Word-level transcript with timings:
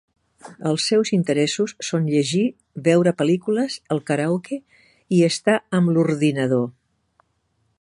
Els 0.67 0.83
seus 0.91 1.09
interessos 1.17 1.73
són 1.89 2.07
llegir, 2.13 2.45
veure 2.87 3.13
pel·lícules, 3.19 3.75
el 3.97 4.01
karaoke 4.09 4.59
i 5.19 5.21
estar 5.29 5.59
amb 5.81 5.93
l'ordinador. 5.95 6.67